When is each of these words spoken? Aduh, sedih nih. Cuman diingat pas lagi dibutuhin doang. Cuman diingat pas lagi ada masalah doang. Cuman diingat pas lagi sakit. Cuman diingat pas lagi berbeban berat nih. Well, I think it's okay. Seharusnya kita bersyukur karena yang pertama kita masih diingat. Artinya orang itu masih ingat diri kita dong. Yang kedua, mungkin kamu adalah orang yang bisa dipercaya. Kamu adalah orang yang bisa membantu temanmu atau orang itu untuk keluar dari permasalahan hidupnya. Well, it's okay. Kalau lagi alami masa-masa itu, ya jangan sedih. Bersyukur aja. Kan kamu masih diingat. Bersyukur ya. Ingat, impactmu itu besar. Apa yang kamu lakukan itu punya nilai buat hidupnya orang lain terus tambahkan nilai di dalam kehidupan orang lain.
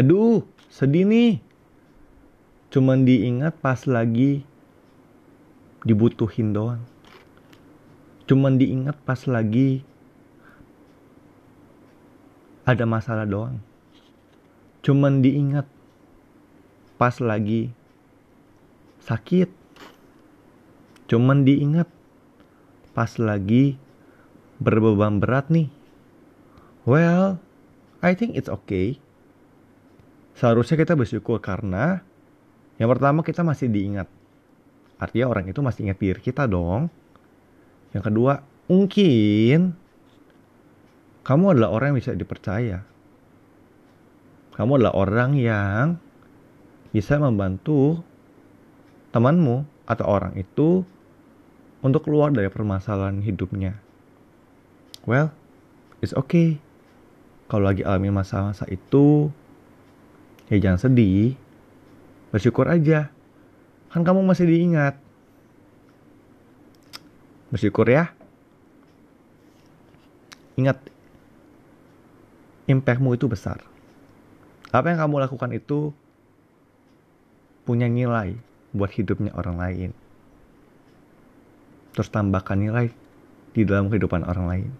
Aduh, 0.00 0.48
sedih 0.72 1.04
nih. 1.04 1.44
Cuman 2.72 3.04
diingat 3.04 3.52
pas 3.60 3.84
lagi 3.84 4.48
dibutuhin 5.84 6.56
doang. 6.56 6.80
Cuman 8.24 8.56
diingat 8.56 8.96
pas 9.04 9.20
lagi 9.28 9.84
ada 12.64 12.88
masalah 12.88 13.28
doang. 13.28 13.60
Cuman 14.80 15.20
diingat 15.20 15.68
pas 16.96 17.20
lagi 17.20 17.68
sakit. 19.04 19.52
Cuman 21.12 21.44
diingat 21.44 21.92
pas 22.96 23.12
lagi 23.20 23.76
berbeban 24.64 25.20
berat 25.20 25.52
nih. 25.52 25.68
Well, 26.88 27.36
I 28.00 28.16
think 28.16 28.40
it's 28.40 28.48
okay. 28.48 28.96
Seharusnya 30.40 30.80
kita 30.80 30.96
bersyukur 30.96 31.36
karena 31.44 32.00
yang 32.80 32.88
pertama 32.88 33.20
kita 33.20 33.44
masih 33.44 33.68
diingat. 33.68 34.08
Artinya 34.96 35.36
orang 35.36 35.52
itu 35.52 35.60
masih 35.60 35.84
ingat 35.84 36.00
diri 36.00 36.16
kita 36.16 36.48
dong. 36.48 36.88
Yang 37.92 38.08
kedua, 38.08 38.40
mungkin 38.64 39.76
kamu 41.28 41.44
adalah 41.52 41.76
orang 41.76 41.92
yang 41.92 41.98
bisa 42.00 42.16
dipercaya. 42.16 42.80
Kamu 44.56 44.80
adalah 44.80 44.96
orang 44.96 45.36
yang 45.36 46.00
bisa 46.88 47.20
membantu 47.20 48.00
temanmu 49.12 49.68
atau 49.84 50.06
orang 50.08 50.40
itu 50.40 50.88
untuk 51.84 52.08
keluar 52.08 52.32
dari 52.32 52.48
permasalahan 52.48 53.20
hidupnya. 53.20 53.76
Well, 55.04 55.36
it's 56.00 56.16
okay. 56.16 56.56
Kalau 57.52 57.68
lagi 57.68 57.84
alami 57.84 58.08
masa-masa 58.08 58.64
itu, 58.72 59.28
ya 60.50 60.56
jangan 60.58 60.80
sedih. 60.82 61.38
Bersyukur 62.34 62.66
aja. 62.66 63.10
Kan 63.90 64.02
kamu 64.02 64.22
masih 64.22 64.46
diingat. 64.46 64.98
Bersyukur 67.50 67.86
ya. 67.90 68.14
Ingat, 70.60 70.76
impactmu 72.68 73.16
itu 73.16 73.26
besar. 73.26 73.64
Apa 74.70 74.92
yang 74.92 75.00
kamu 75.00 75.24
lakukan 75.24 75.50
itu 75.56 75.96
punya 77.64 77.88
nilai 77.88 78.36
buat 78.76 78.92
hidupnya 78.92 79.32
orang 79.34 79.56
lain 79.56 79.90
terus 81.94 82.08
tambahkan 82.10 82.58
nilai 82.58 82.86
di 83.50 83.66
dalam 83.66 83.90
kehidupan 83.90 84.22
orang 84.22 84.46
lain. 84.46 84.70